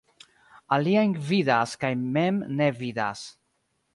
Aliajn 0.77 1.13
gvidas 1.25 1.75
kaj 1.85 1.93
mem 2.17 2.41
ne 2.61 2.71
vidas. 2.79 3.23